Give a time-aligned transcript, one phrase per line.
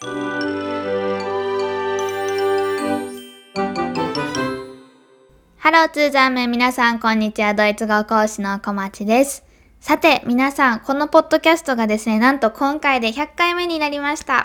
[0.00, 0.10] ハ
[5.72, 9.42] ローツーザーメン皆さんこんにちはドイツ語講師の小町です
[9.80, 14.44] さて皆さんこのポッドキャストがですねなんと今回で100回目になりました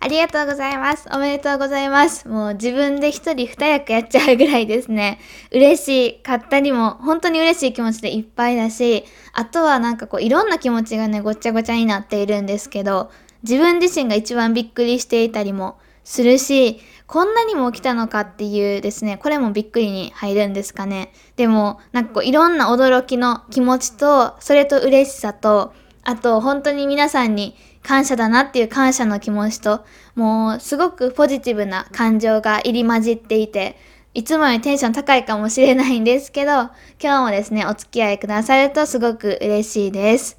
[0.00, 1.08] ありがとうございます。
[1.12, 2.28] おめでとうございます。
[2.28, 5.18] もう自分で一人二役やっちゃうぐらいですね。
[5.50, 13.10] 嬉しかったりも、本当に嬉しい気持ちでいっぱいだし、あとはなんかこういろんな気持ちがね、ごちゃごちゃになっているんですけど、
[13.42, 21.12] 自分自身が一番びっくりしていたりもするし、こんなにも起きたのかっていうですね、これもびっくりに入るんですかね。
[21.36, 29.84] でも、なんかこういろんな驚きの気持ちと、それと嬉しさと、あと本当に皆さんに感謝だなっていう感謝の気持ちと、
[30.14, 33.76] もうすごくポジティブな感情が入り混じっていて、
[34.14, 40.38] いつもよりテンション高いかもしれないんですけど、今日もですね、お付き合いくださるとすごく嬉しいです。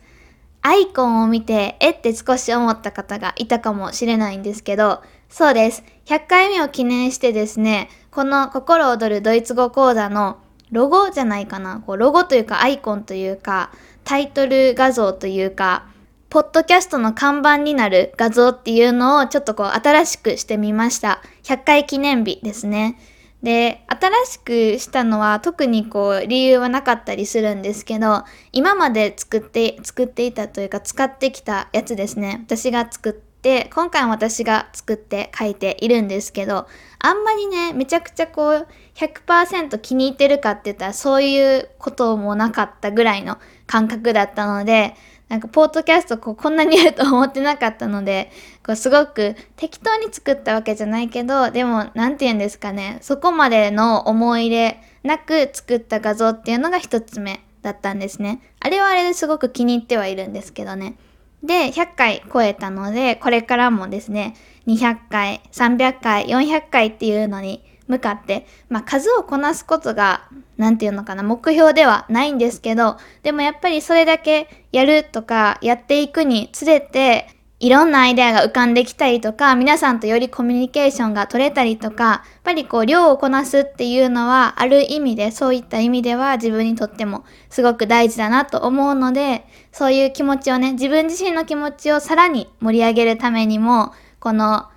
[0.67, 5.81] アイコンを見て、えって少し思った方がいたかもしれないんですけど、そうです。
[6.07, 10.39] 100回目を記念してですね、この心躍るドイツ語講座の
[10.73, 13.71] ロゴじゃないかな、こうロゴというかアイコンというか、
[14.03, 15.85] タイトル画像というか、
[16.29, 21.21] ポッドキャストの看板になる画像っていうのをちょっとこう新しくしてみました。
[21.43, 22.99] 100回記念日ですね。
[23.43, 32.41] で、新しくしたのは特にこう理由はなかったりするんですけど、今まで作って、作っていたというか使ってきたやつですね。
[32.45, 36.67] 私が作って、今回も私が作って書いているんですけど、
[36.99, 44.95] あんまりね、めちゃくちゃこう100%気に入ってるかって言ったらそういうこともなかったぐらいの感覚だったので、
[45.29, 48.31] なんかポートキャストここんなにあると思ってなかったので、
[48.65, 58.41] こうすごく適当に作ったわけじゃないけど、でも何て言うんですかね、そこまでの思い入れなく作った画像っていうのが一つ目だったんですね。
[58.59, 60.95] あれはあれですごく気に入ってはいるんですけどね。
[61.43, 77.29] で、100回超えたので、これからもですね、200回、300回、400回っていうのに向かって、まあ、数をこなすことが、なんていうのかな、目標ではないんですけど、でもやっぱりそれだけやるとか、やっていくにつれて、
[77.59, 94.67] いろんなアイデアが浮かんできたりとか、皆さんとよりコミュニケーションが取れたりとか、やっぱりこう、量をこなすっていうのは、ある意味で、そういった意味では自分にとってもすごく大事だなと思うので、そういう気持ちをね、自分自身の気持ちをさらに盛り上げるためにも、この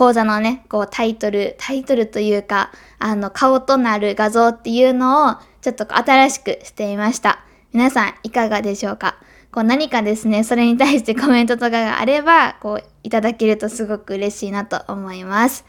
[0.00, 7.44] 講座のね、こうタイトル、タイトルというか、あの、顔となる画像っていうのを、ちょっと新しくしてみました。
[7.74, 9.16] 皆さん、いかがでしょうか？
[9.52, 15.66] こう何かですね、それに対して コメントとかがあれば、こう、いただけるとすごく嬉しいなと思います。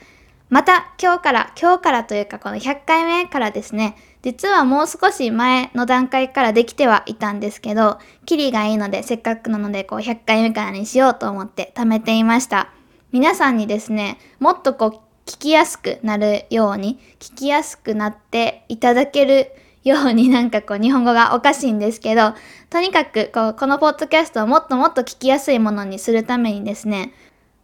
[0.50, 12.70] また、今日から、今日からというか、この100回目からですね、実はもう少し前の段階からできてはいたんですけど、キリがいいので、せっかくなので、こう、100回目からにしようと思って貯めていました。
[13.12, 19.52] 皆さんにですね、もっとこう、聞きやすくなるように、聞きやすくなっていただける
[19.84, 22.34] ように なんかこう日本語がおかしいんですけど、
[22.70, 27.12] とにかくこうこのポッドキャストをもっともっと聞きやすいものにするためにですね、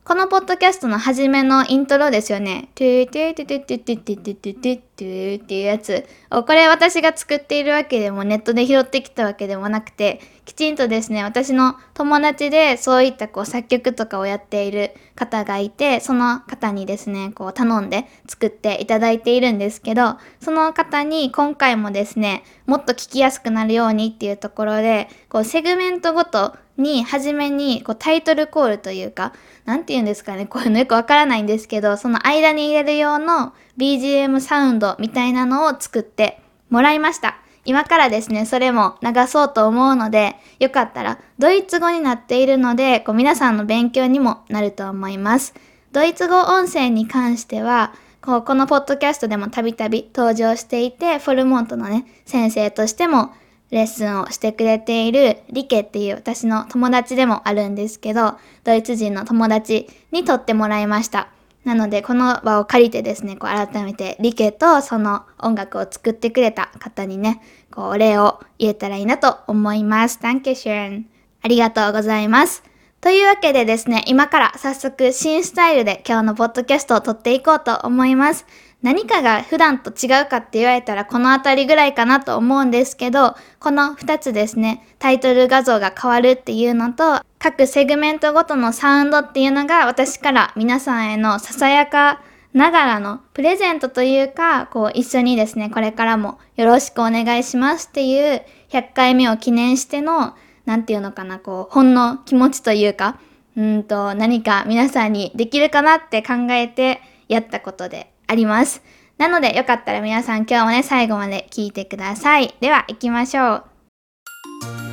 [0.08, 2.70] このポッドキャストの初めのイントロですよね。
[2.76, 6.08] トゥートゥートゥトゥトゥトゥトゥトゥトゥトゥトゥっていうやつ。
[6.30, 29.34] これ私が作っているわけでもネットで拾ってきたわけでもなくて、きちんとですね、私の友達でそういったこう作曲とかをやっている方がいて、その方にですね、こう頼んで作っていただいているんですけど、その方に今回もですね、もっと聞きやすくなるようにっていうところで、こうセグメントごとに、初めにこうタイトルコールというか、
[29.66, 36.40] なんて言うんですかね、こういうのよくわからないんですけど、その間に入れる用の BGM サウンドみたいなのを作って
[36.70, 37.38] もらいました。
[37.66, 45.54] 今からですね、それも流そうと思うので、よかったら、ドイツ語になっているので、こう皆さんの勉強にもなると思います。
[45.92, 53.34] ドイツ語音声に関しては、こうこのポッドキャストでもたびたび登場していて、フォルモントのね、先生としても
[53.72, 61.30] レッスンをしてくれているリケっていう私の友達でもあるんですけど、ドイツ人の友達に撮ってもらいました。
[61.66, 70.20] なので、この場を借りてですね、こう改めてリケとその音楽を作ってくれた方にね、こうお礼を言えたらいいなと思います。
[70.22, 71.04] Thank you, Sharon.
[71.42, 72.64] ありがとうございます。
[73.00, 78.46] というわけでですね、今から早速新スタイルで今日のポッドキャストを撮っていこうと思います。
[78.82, 92.22] 何かが普段と違うかって言われたらこの辺りぐらいかなと思うんですけど、この2つですね、タイトル画像が変わるっていうのと、各セグメントごとのサウンドっていうのが私から皆さんへのささやか
[92.54, 98.42] ながらのプレゼントというか、こう一緒にですね、これからもよろしくお願いしますっていう
[98.72, 100.36] 100回目を記念しての、
[100.68, 103.18] 何て言うのかな、こう、ほんの気持ちというか、
[103.56, 108.84] うんと、何か皆さんにできるかなって考えてやったことであります。
[109.18, 112.54] なのでよかったら皆さん今日もね、最後まで聞いてください。
[112.60, 113.64] では行きましょう。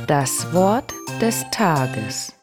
[0.07, 0.85] Das Wort
[1.19, 2.33] des Tages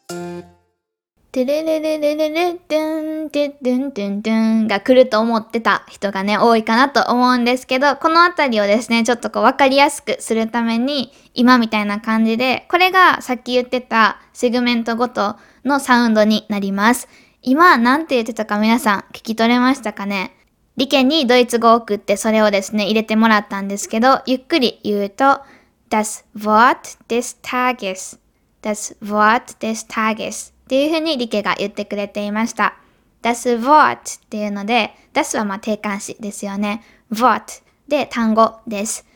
[1.33, 17.09] てれれれれれれ、ドン、てドン、ドン、ドンが来ると思ってた人がね、多いかなと思うんですけど、このあたりをですね、ちょっとこう分かりやすくするために、今みたいな感じで、これがさっき言ってたセグメントごとのサウンドになります。
[17.41, 20.37] 今、なんて言ってたか皆さん聞き取れましたかね？
[20.77, 25.41] 理研にドイツ語を送ってそれをですね、入れてもらったんですけど、ゆっくり言うと、
[25.89, 28.19] das Wort des Tages
[28.61, 32.77] das Wort des Tages っていうふうにリケが言ってくれていました。
[33.23, 36.83] das Wort っていうので、das はまあ定冠詞ですよね。
[37.13, 39.07] Wort で単語です。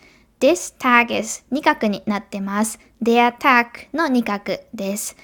[0.40, 2.78] des Tages 二角になってます。
[3.02, 5.16] der Tag の二角です。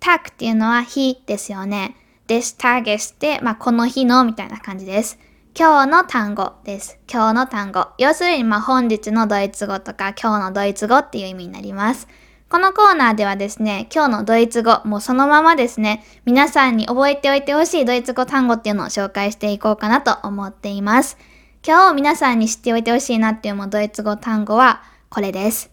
[0.00, 1.96] Tag っていうのは日ですよね。
[2.26, 5.18] des Tages って、まあ、この日のみたいな感じです。
[5.56, 6.98] 今日の単語です。
[7.08, 7.88] 今日の単語。
[7.98, 12.08] 要するに、まあ、本日のドイツ語とか今日のドイツ語っていう意味になります。
[12.54, 21.18] このコーナーではですね、今日のドイツ語、もうそのままですね、皆さんに覚えておいてほしいドイツ語単語っていうのを紹介していこうかなと思っています。
[21.66, 25.72] 今日皆さんに知っておいてほしいなっていうもドイツ語単語はこれです。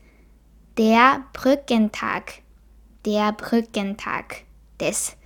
[0.76, 2.24] Der Brückentag
[3.04, 4.24] Der Brückentag
[4.80, 5.20] です。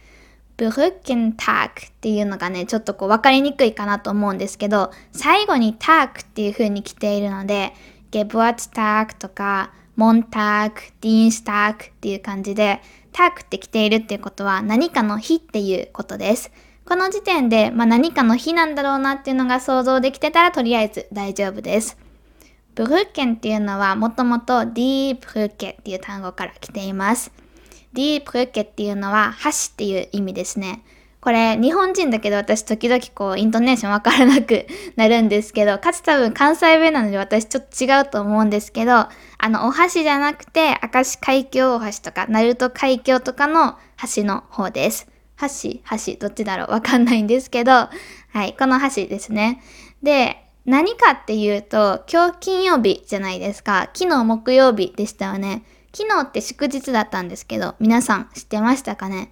[0.57, 7.71] ブルッケンタークっていうのがね、ちょっとこう分かりにくいかなと思うんですけど、最後にタークっていう風に来ているので、
[8.11, 12.81] ゲブワツタークとか、モンターク、ディーンスタークっていう感じで、
[13.11, 16.51] タークって来ているっていうことは何かの日っていうことです。
[16.85, 21.97] この時点で、まあ、何かの日なんだろうなっていうのが想像できてたらとりあえず大丈夫です。
[22.75, 27.31] ブルッケンっていうのはもともとディープルッケっていう単語から来ています。
[27.93, 30.83] ディープルケっていうのは橋っていう意味ですね。
[31.25, 39.09] これ日本人だけど私時々こうイントネーションわからなくなるんですけど、 かつ多分関西弁なので私ちょっと違うと思うんですけど、あ
[39.49, 43.79] のお箸じゃなくて明石海峡大橋とか鳴門海峡とかの
[44.15, 45.07] 橋の方です。
[45.39, 47.71] 橋、橋、どっちだろうわかんないんですけど、
[48.31, 49.63] はい、この橋ですね。
[50.03, 53.89] で、何かっていうと、今日金曜日じゃないですか。
[53.95, 55.63] 昨日木曜日でしたよね。
[55.91, 59.31] 昨日って祝日だったんですけど、皆さん知ってましたかね？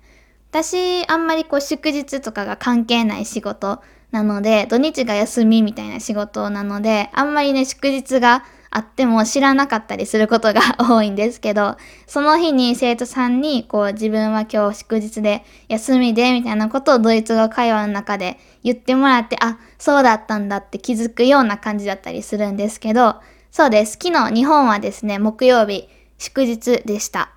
[0.54, 23.16] 私、あんまりこう祝日とかが関係ない仕事なので、土日が休みみたいな仕事なので、あんまりね、祝日があっても知らなかったりすることが多いんですけど、その日に生徒さんに、こう自分は今日祝日で休みで、みたいなことをドイツ語会話の中で言ってもらって、あ、そうだったんだって気づくような感じだったりするんですけど、
[23.50, 23.94] そうです。
[23.94, 25.90] 昨日日本はですね、木曜日、
[26.20, 27.32] 祝日でした。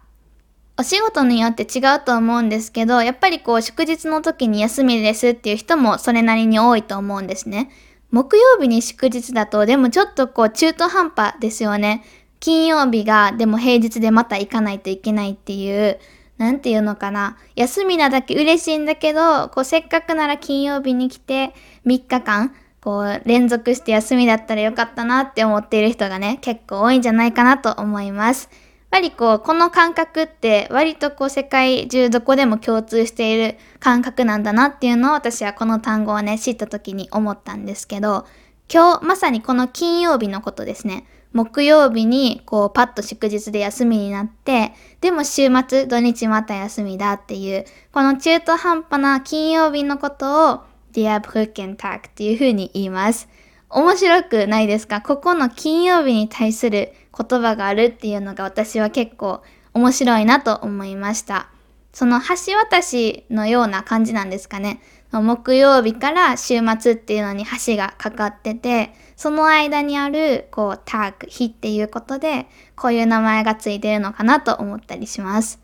[0.79, 7.71] お仕事によって違うと思うんですけど、やっぱりこう祝日の時に休みですっていう人もそれなりに多いと思うんですね。
[8.11, 12.05] 木曜日に祝日だと、でもちょっとこう中途半端ですよね。
[12.41, 15.99] 金曜日がでも平日でまた行かないといけないっていう、
[16.37, 17.39] なんていうのかな。
[17.55, 21.55] 休みなだけ嬉しいんだけど、こうせっかくなら金曜日に来て
[21.87, 28.51] 3日間、こう連続して休みだったらよかったなって思っている人がね、結構多いんじゃないかなと思います。
[28.91, 38.27] ぱりこう、この感覚って割とこう世界中どこでも共通している感覚なんだなっていうのを私はこの単語をね、知った時に思ったんですけど、
[38.73, 41.07] 今日まさにこの金曜日のことですね。
[41.33, 44.73] 木曜日にこうパッと祝日で休みになって、
[45.03, 50.61] でも週末土日また休みだっていう、この中途半端な金曜日のことを
[50.95, 53.29] Der Brückentag っていう風に言います。
[53.69, 55.03] 面白くないですか？
[55.03, 59.43] ここの金曜日に対する言葉があるっていうのが私は結構
[59.75, 61.49] 面白いなと思いました。
[61.93, 64.81] その橋渡しのような感じなんですかね。
[65.13, 75.59] 木曜日から週末っていうのに橋がかかってて、その間にある、こう、ターク、日っていうことで、こういう名前がついてるのかなと思ったりします。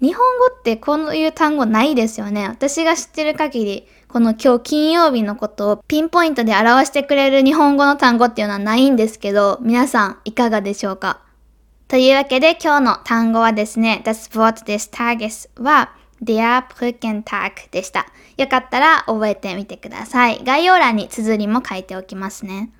[0.00, 2.46] 日本語ってこういう単語ないですよね。
[2.48, 11.20] 私が知ってる限り、この今日金曜日のことをピンポイントで表してくれる日本語の単語っていうのはないんですけど、皆さんいかがでしょうか？
[11.88, 18.06] というわけで今日の単語はですね、Das Wort des Tages は Der Brückentag でした。
[18.36, 20.42] よかったら覚えてみてください。
[20.44, 22.70] 概要欄に綴りも書いておきますね。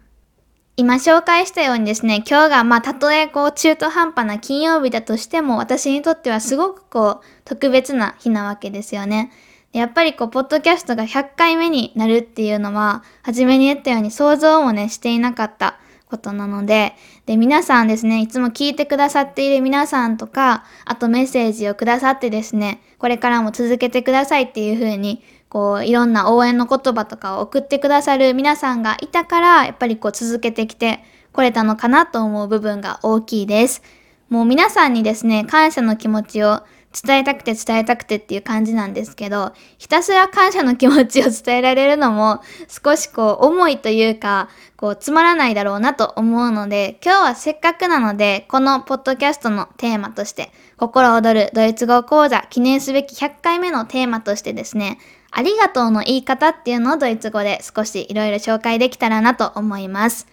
[0.78, 9.32] 今紹介したようにですね、今日がまあたとえこう中途半端な金曜日だとしても私にとってはすごくこう特別な日なわけですよね。
[9.72, 15.78] やっぱりこう、ポッドキャストが100回目になるっていうのは、初めに言ったように想像もね、していなかった
[16.10, 16.94] ことなので、
[17.26, 31.00] で、皆さんですね、いつも聞いてくださっている皆さんとか、あとメッセージをくださってですね、これからも続けてくださいっていう風に、こう、いろんな応援の言葉とかを送ってくださる皆さんがいたから、やっぱりこう続けてきて
[31.32, 33.82] これたのかなと思う部分が大きいです。
[34.28, 54.98] もう皆さんにですね、感謝の気持ちを伝えたくて伝えたくてっていう感じなんですけど、ひたすら感謝の気持ちを伝えられるのも少しこう重いというか、こうつまらないだろうなと思うので、今日はせっかくなので、このポッドキャストのテーマとして、心躍るドイツ語講座記念すべき100回目のテーマとしてですね、
[55.30, 60.26] ありがとうの言い方っていうのをドイツ語で少しいろいろ紹介できたらなと思います。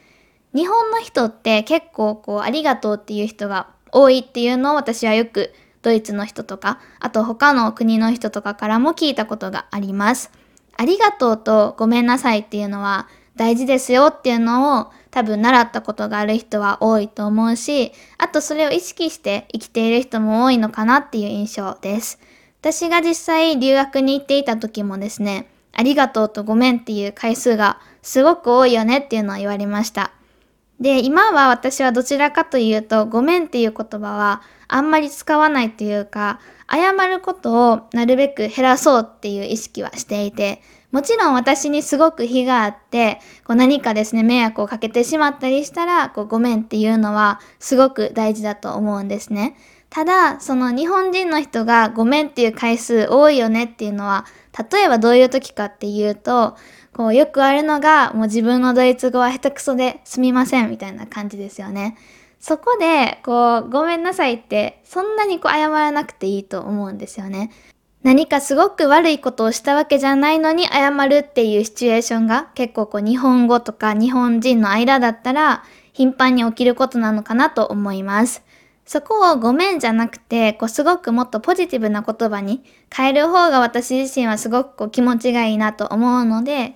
[0.56, 5.54] 日本の人って結構こうありがとうっていう人が多いっていうのを私はよく
[5.84, 10.32] ドイツの人とか、あと他の国の人とかからも聞いたことがあります。
[10.76, 22.20] ありがとうとごめんなさいっていうのは大事ですよっていうのを多分習ったことがある人は多いと思うし、あとそれを意識して生きている人も多いのかなっていう印象です。
[22.62, 30.12] 私が実際留学に行っていた時もですね、ありがとうとごめんっていう回数がすごく多いよねっていうのを言われました。
[30.84, 40.62] で、今は私はどちらかというと、ごめんっていう言葉はあんまり使わないというか、謝ることをなるべく減らそうっていう意識はしていて、
[40.92, 49.56] もちろん私にすごく非があって、こう何かですね、迷惑をかけてしまったりしたら、こうごめんっていうのはすごく大事だと思うんですね。
[49.94, 54.26] ただ、その日本人の人がごめんっていう回数多いよねっていうのは、
[54.72, 56.58] 例えばどういう時かっていうと、
[56.96, 61.96] こうよくあるのが、もう自分のドイツ語は下手くそですみませんみたいな感じですよね。
[62.40, 67.52] そこで、こう、ごめんなさいって、そんなにこう謝らなくていいと思うんですよね。
[68.02, 78.44] 何かすごく悪いことをしたわけじゃないのに謝るっていうシチュエーションが結構こう日本語とか日本人の間だったら頻繁に起きることなのかなと思います。
[78.86, 82.64] そこをごめんじゃなくて、こうすごくもっとポジティブな言葉に
[82.94, 86.76] 変える方が私自身はすごくこう気持ちがいいなと思うので、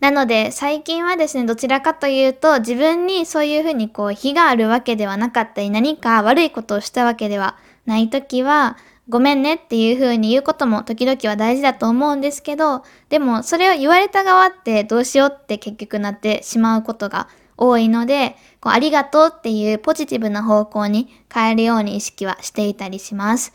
[0.00, 8.76] なので最近はですね、どちらかというと自分にそういうふうにこう非があるわけではなかったり何か悪いことをしたわけではないときは、
[9.08, 23.52] ごめんねっていうふうに言うことも時々は大事だと思うんですけど、でもそれを言われた側ってどうしようって結局なってしまうことが多いので、こうありがとうっていうポジティブな方向に変えるように意識はしていたりします。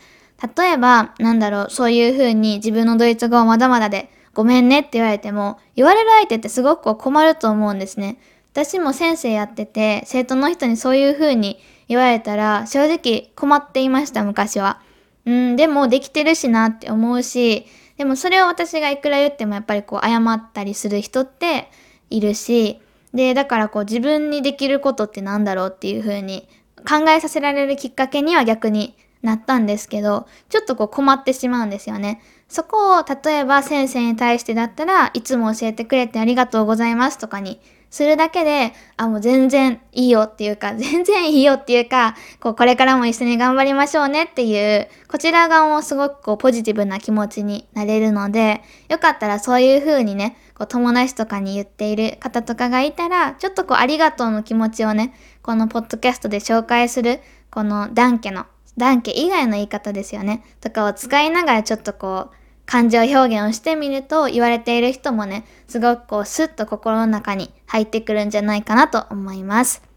[0.56, 8.18] 例えば、なんだろう、そういうふうに自分のドイツ語はまだまだでごめんねって言われても、言われる相手ってすごく困ると思うんですね。
[8.52, 14.80] 私も先生やってて、生徒の人にそういうふうに言われたら、正直困っていました、昔は。
[15.24, 17.66] うん、でもできてるしなって思うし、
[17.96, 21.70] でもそれを私がいくら言ってもやっぱりこう謝ったりする人って
[22.10, 22.80] いるし、
[23.14, 26.48] で、だからこう自分にできることってなんだろうっていう風に
[26.88, 32.20] 考えさせられるきっかけには逆になったんですけど、ちょっとこう困ってしまうんですよね。
[32.48, 37.60] そこを例えば先生に対してだったらいつも教えてくれてありがとうございますとかに
[37.92, 69.91] するだけで、あ、もう全然いいよっていうか、全然いいよっていうか、こう、これからも一緒に頑張りましょうねっていう、こちら側もすごくこう、ポジティブな気持ちになれるので、よかったらそういう風にね、こう、友達とかに言っている方とかがいたら、ちょっとこう、ありがとうの気持ちをね、このポッドキャストで紹介する、このダンケの、ダンケ以外の言い方ですよね、とかを使いながらちょっとこう、感情表現をしてみると言われている人もね、すごくこうスッと心の中に入ってくるんじゃないかなと思います。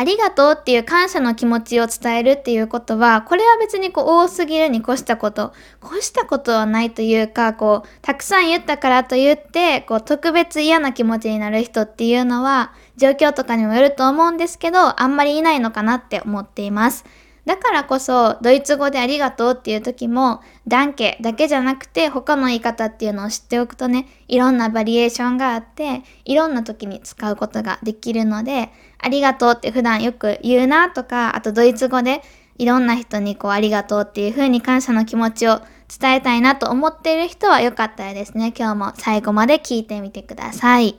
[0.00, 5.52] ありがとうっていう感謝の気持ちを伝えるっていうことは、これは別にこう多すぎるに越したこと、
[5.84, 17.04] 越したことはないというか、こう、たくさん言ったからと言って、こう、特別嫌な気持ちになる人っていうのは、状況とかにもよると思うんですけど、あんまりいないのかなって思っています。
[17.46, 32.22] だからこそ、ドイツ語でありがとうっていう時も、ダンケだけじゃなくて他の言い方っていうのを知っておくとね、いろんなバリエーションがあって、いろんな時に使うことができるので、ありがとうって普段よく言うなとか、あとドイツ語で
[32.58, 40.98] いろんな人にこうありがとうっていう風に感謝の気持ちを伝えたいなと思っている人はよかったらですね、今日も最後まで聞いてみてください。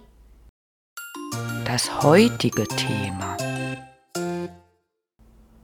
[1.64, 3.51] Das heutige Thema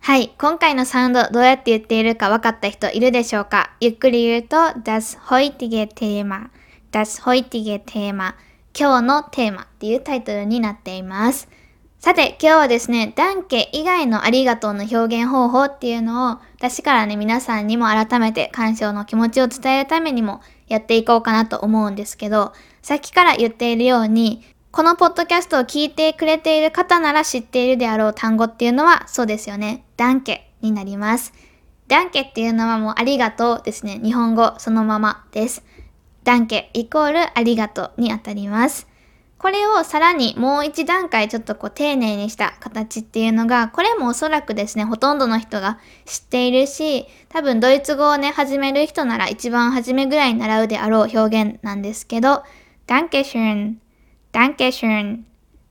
[0.08, 0.34] はい。
[0.38, 3.72] 今回のサウンドどうやって言っているか分かった人いるでしょうか？
[3.82, 6.48] ゆっくり言うと、Das heutige Thema
[6.94, 8.36] Das heutige Thema
[8.74, 11.50] 今日のテーマっていうタイトルになっています。
[12.00, 29.84] さて、今日はですね、ダンケ以外のありがとうの表現方法っていうのを、私からね、皆さんにも改めて感謝の気持ちを伝えるためにもやっていこうかなと思うんですけど、さっきから言っているように、このポッドキャストを聞いてくれている方なら知っているであろう単語っていうのはそうですよね。
[29.98, 31.34] ダンケになります。
[31.88, 34.00] ダンケっていうのはもうありがとうですね。
[34.04, 35.64] 日本語そのままです。
[36.24, 38.88] ダンケイコールありがとうにあたります。
[39.38, 52.44] これをさらにもう一段階ちょっとこう丁寧にした形っていうのが、これもおそらくですね、ほとんどの人が知っているし、多分ドイツ語をね、始める人なら一番初めぐらいに習うであろう表現なんですけど、
[52.88, 53.76] Danke schön,
[54.32, 55.20] Danke schön っ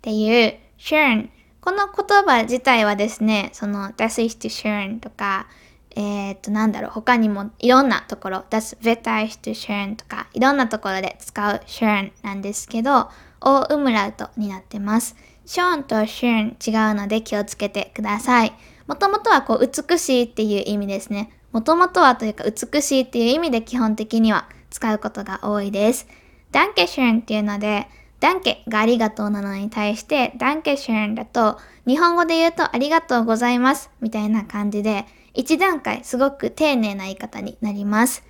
[0.02, 1.28] ていう schön
[1.66, 5.49] この言葉自体はですね、その Das ist schön とか、
[5.96, 15.16] えっ、と、なんだろう、他にもいろんなところ、Das Wetter ist schön とか、いろんなところで使う schön なんですけど、オウムラウトになってます。
[15.44, 18.52] ショーンとシューン違うので気をつけてください。
[18.87, 21.32] もともとはこう美しいっていう意味ですね。
[21.50, 26.06] もともとはというか美しいっていう意味で基本的には使うことが多いです。
[26.52, 27.88] ダンケシューンっていうので、
[28.20, 35.04] ダンケがありがとうなのに対して、ダンケシュンだと日本語で言うとありがとうございますみたいな感じで、
[35.35, 38.25] 一段階すごく丁寧な言い方になります。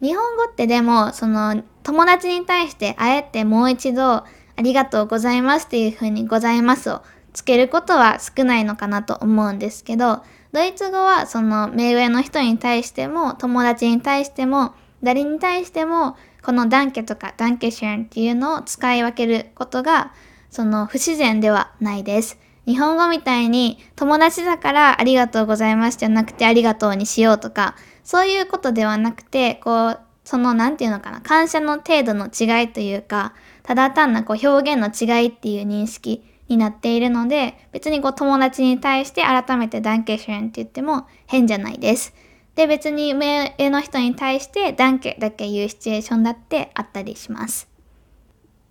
[0.00, 4.26] 日本語ってでも、その友達に対してあえてもう一度あ
[4.62, 7.02] りがとうございますっていう風にございますを
[7.32, 16.16] つけることは少ないのかなと思うんですけど、ドイツ語はその目上の人に対しても友達に対しても誰に対しても
[16.46, 20.12] このダンケとかダンケシュンっていうのを使い分けることが
[20.48, 22.38] その不自然ではないです。
[22.66, 27.74] 日本語みたいに友達だからありがとうございますじゃなくてありがとうにしようとか
[28.04, 33.34] そういうことではなくてこうその何て言うのかな感謝の程度の違いというか
[33.64, 42.14] ただ単なこう表現の違いっていう認識になっているので、別にこう友達に対して改めてダンケシュンって言っても変じゃないです。
[42.56, 47.68] で、別に上の人に対してダンケだけ言うシチュエーションだってあったりします。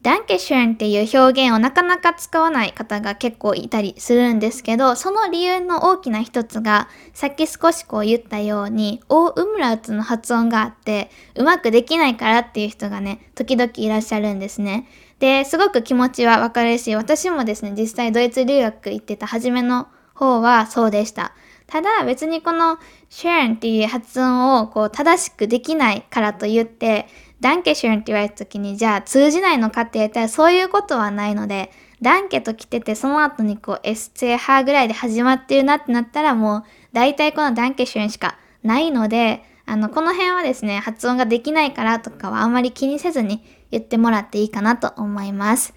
[0.02, 14.88] ダンケシュンっていう表現をなかなか使わない方が結構いたりするんですけど、その理由の大きな一つが、さっき少しこう言ったように、オーウムラウツの発音があって、うまくできないからっていう人がね、時々いらっしゃるんですね。
[15.18, 21.34] で、すごく気持ちはわかるし、私もですね、実際ドイツ留学行ってた初めの方はそうでした。
[21.68, 22.78] ただ別にこの
[23.10, 27.08] シューンっていう発音をこう正しくできないからと言って、
[27.42, 45.74] ダンケシュンって言われた時に、じゃあ通じないのかって言ったらそういうことはないので、ダンケと来てて、その後にこう S ツハぐらいで始まってるなってなったらもう、大体このダンケシュンしかないので、あの、この辺はですね、発音ができないからとかはあんまり気にせずに言ってもらっていいかなと思います。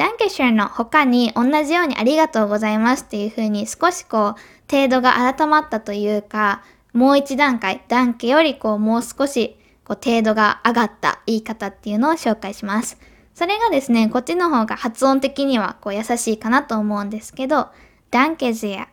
[0.00, 6.62] ダンケシュンの他に同じようにありがとうございますっていう風に少しこう、程度が改まったというか、
[6.94, 12.96] もう一段階、ダンケよりこう、もう少しこう程度が上がった言い方っていうのを紹介します。
[13.34, 17.68] それがですね、こっちの方が発音的にはこう優しいかなと思うんですけど、
[18.10, 18.88] ダンケジア、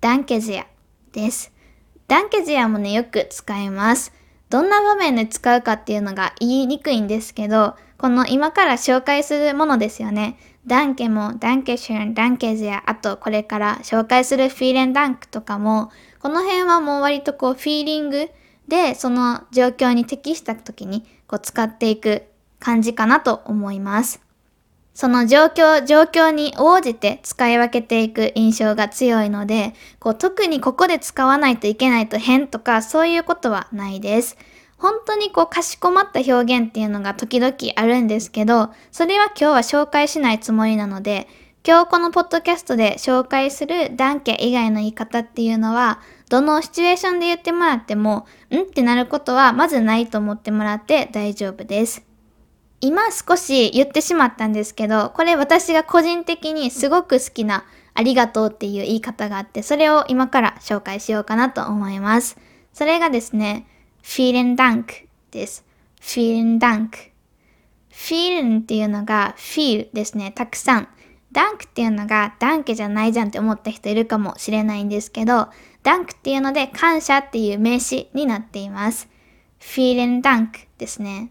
[0.00, 0.68] ダンケジア
[1.10, 1.50] です。
[2.06, 4.12] ダンケジアもね、よく使います。
[4.50, 10.38] どんな場面で使うかっていうのが言いにくいんですけど、この今から紹介するものですよね。
[10.66, 18.30] ダンケも、ダンケシュン、ダンケジア、あとこれから紹介するフィーレンダンクとかも、この辺はもう割とこうフィーリング
[18.68, 22.24] で、その状況に適した時にこう使っていく
[22.58, 24.24] 感じかなと思います。
[24.94, 34.38] その状況、状況に応じて使い分けていく印象が強いので、こう特にここで使わないといけないと変とかそういうことはないです。
[34.84, 41.26] 本当にこうかしこまった表現っていうのが時々あるんですけど、それは今日は紹介しないつもりなので、
[41.66, 52.04] 今日このポッドキャストで紹介するダンケ以外の言い方っていうのは、どのシチュエーションで言ってもらっても、んってなることはまずないと思ってもらって大丈夫です。
[52.82, 62.36] 今少し言ってしまったんですけど、これ私が個人的にすごく好きなありがとうっていう言い方があって、それを今から紹介しようかなと思います。
[62.74, 63.66] それがですね、
[64.04, 65.64] vielen Dank です。
[66.00, 66.90] vielen Dank。
[67.90, 70.88] vielen っていうのが feel ですね、たくさん。
[71.32, 75.48] ダンクっていうのがダンケじゃないじゃんって思った人いるかもしれないんですけど、
[75.82, 79.08] ダンクっていうので感謝っていう名詞になっています。
[79.58, 81.30] フィーレンダンクですね。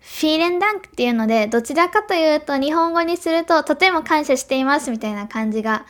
[0.00, 5.86] フィーレンダンクっていうので、どちらかというと日本語にするととても感謝していますみたいな感じが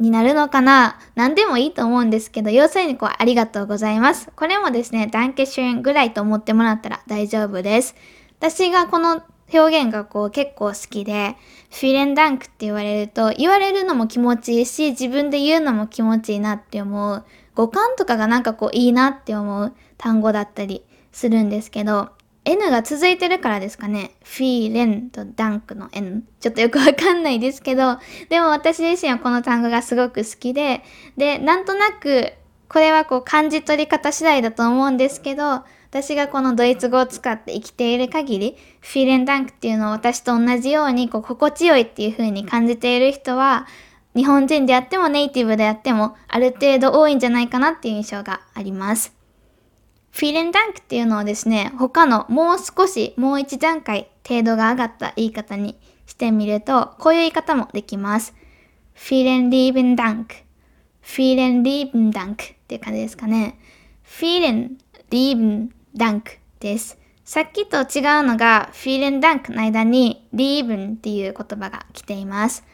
[0.00, 0.98] になるのかな？
[1.14, 4.30] 何でもいいと思うんですけど、要するにこう、ありがとうございます。
[4.34, 7.94] これもですね、ダンケシュンぐらいと思ってもらったら大丈夫です。
[8.38, 11.36] 私がこの表現がこう結構好きで、
[11.70, 17.24] フィレンダンクって言われると、言われるのも気持ちいいし、自分で言うのも気持ちいいなって思う。
[17.54, 20.82] 語感とかがなんかこういいなって思う単語だったり
[21.12, 22.08] するんですけど、
[22.50, 24.10] N が続いてるからですかね。
[24.24, 26.24] フィーレンとダンクの N。
[26.40, 30.82] ちょっとよくわかんないですけど、でも私自身はこの単語がすごく好きで、
[31.16, 32.32] で、なんとなく、
[32.68, 43.68] これはこう感じ取り方次第だと思うんですけど、私がこのドイツ語を使って生きている限り、フィーレンダンクっていうのを私と同じようにこう心地よいっていう風に感じている人は、
[44.16, 49.19] 日本人であってもネイティブであってもある程度多いんじゃないかなっていう印象があります。
[50.10, 58.34] フィーレンダンクっていうのをですね、他のもう少しもう一段階程度が上がった言い方にしてみると、こういう言い方もできます。
[58.94, 60.34] フィーレンリーベンダンク。
[61.00, 63.58] Vielen lieben Dank っていう感じですかね。
[64.02, 64.78] Vielen
[65.10, 66.98] lieben Dank です。
[67.24, 72.64] さっきと違うのが、 Vielen Dank の間に lieben っていう言葉が来ています。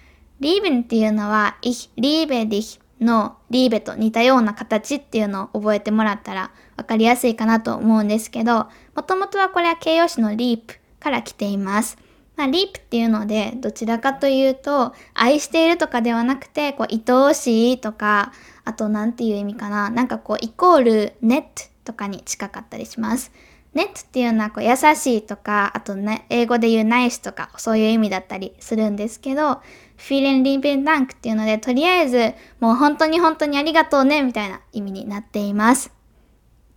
[0.41, 11.99] lieben っていうのは、ich liebe dich の liebe と似たような形っていうのを覚えてもらったらわかりやすいかなと思うんですけど、もともとはこれは形容詞の lieb から来ています。
[12.37, 18.33] まあ、 lieb っていうので、どちらかというと、愛しているとかではなくて、こう、愛おしいとか、
[18.65, 19.89] あと、なんていう意味かな。
[19.89, 23.33] なんかこう、イコール、ネットとかに近かったりします。
[23.73, 29.61] ネットっていうのはこう優しいとか、あとね、英語で言うナイスとか、そういう意味だったりするんですけど、
[29.97, 35.91] フィーレンリーベンダンクっていうので、とりあえず、もう本当に本当にありがとうね、みたいな意味になっています。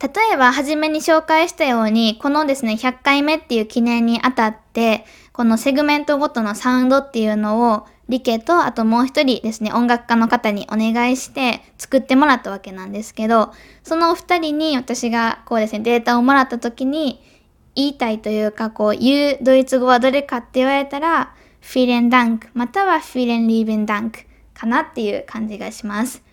[0.02, 13.52] 例えば、初めに紹介したように、このですね、100回目っていう記念にあたって、このセグメントごとのサウンドっていうのを、リケと、あともう一人ですね、音楽家の方にお願いして作ってもらったわけなんですけど、
[13.84, 17.22] そのお二人に私がこうですね、データをもらった時に、
[17.76, 24.20] 言いたいというか、こう、言うドイツ語はどれかって言われたら、フィレンダンク、またはフィレンリーベンダンク
[24.54, 26.24] かなっていう感じがします。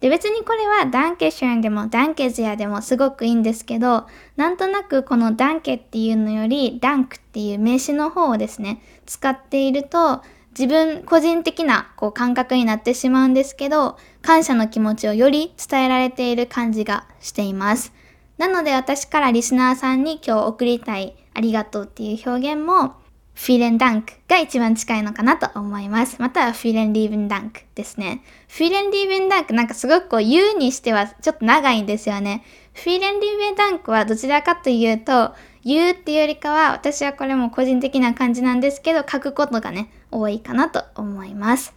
[0.00, 17.92] で、別にこれはダンケシュンでもダンケズヤでもすごくいいんですけど、なんとなくこのダンケっていうのよりダンクっていう名詞の方をですね、使っていると、自分個人的なこう感覚になってしまうんですけど、感謝の気持ちをより伝えられている感じがしています。
[18.38, 22.94] なので私からリスナーさんに今日送りたいありがとうっていう表現も、
[23.34, 26.16] フィーレンダンクが一番近いのかなと思います。
[26.20, 28.22] またはフィーレンリーベンダンクですね。
[28.48, 32.44] フィーレンリーベンダンクなんかすごくこう言うにしてはちょっと長いんですよね。
[32.72, 41.74] フィーレンリーベンダンクはどちらかというと、言うっていうよりかは、私はこれも個人的な感じなんですけど、書くことがね、多いかなと思います。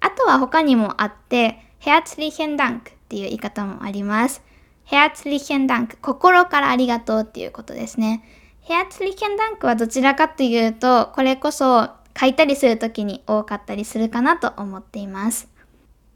[0.00, 4.42] あとは他にもあって、ヘアツリヘンダンクっていう言い方もあります。
[4.84, 8.22] ヘアツリヘンダンク、心からありがとうっていうことですね。
[8.64, 15.48] ヘアツリヘンダンクはどちらかというと、これこそ書いたりするときに多かったりするかなと思っています。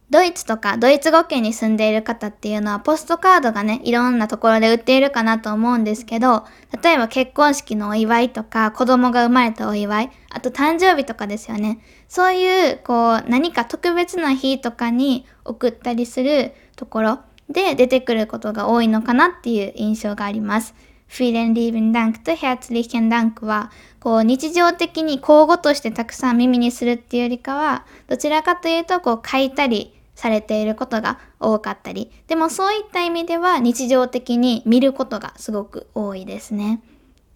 [0.08, 6.46] ドイツとかドイツ語圏に住んでいる方っていうのはポストカードがね、いろんなところで売っているかなと思うんですけど、
[6.82, 11.80] 例えば結婚式のお祝いとか子供が生まれたお祝い、あと誕生日とかですよね。
[12.08, 17.18] そういう、こう、何か特別な日とかに送ったりするところ
[17.50, 20.74] で出てくることが多いのかなっていう印象があります。
[21.08, 36.80] フィーレンリーベンダンクとヘアツリーケンダンクは、こう日常的に交互としてたくさん耳にするっていうよりかは、どちらかというとこう書いたりされていることが多かったり、でもそういった意味では日常的に見ることがすごく多いですね。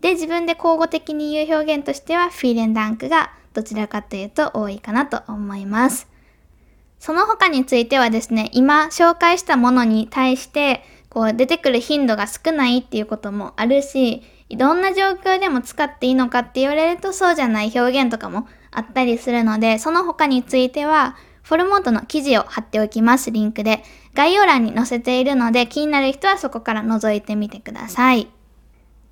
[0.00, 6.08] で、自分で交互的に言う表現としては、フィーレンダンクがどちらかというと多いかなと思います。
[6.98, 23.82] その他についてはですね、今紹介したものに対して、こう出てくる頻度が少ないっていうこともあるし、どんな状況でも使っていいのかって言われるとそうじゃない表現とかもあったりするので、その他については、フォルモートの記事を貼っておきます、リンクで。
[24.14, 28.28] 概要欄に載せているので、気になる人はそこから覗いてみてください。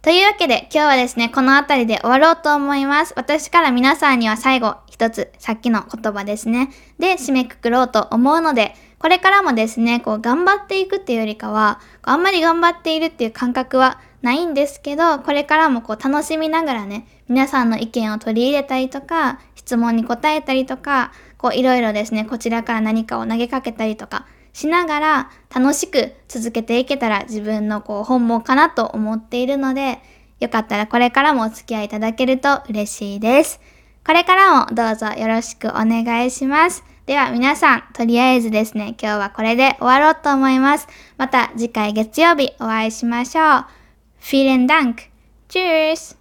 [0.01, 3.13] というわけで、今日はですね、この辺りで終わろうと思います。
[3.17, 6.71] 私から皆さんには最後、一つ、さっきの言葉ですね。
[6.99, 30.01] で、締めくくろうと思うので、これからもですね、こう、頑張っていくっていうよりかは、あんまり頑張っているっていう感覚はないんですけど、これからもこう、楽しみながらね、皆さんの意見を取り入れたりとか、質問に答えたりとか、こういろいろですね、こちらから何かを投げかけたりとかしながら楽しく続けていけたら自分のこう本望かなと思っているので、
[30.41, 33.61] よかったらこれからもお付き合いいただけると嬉しいです。
[34.07, 36.90] これからもどうぞよろしくお願いします。
[37.11, 40.87] では皆さん、とりあえずですね、今日はこれで終わろうと思います。
[41.17, 43.67] また次回月曜日お会いしましょう。
[44.23, 45.11] Vielen Dank.
[45.49, 46.20] Tschüss.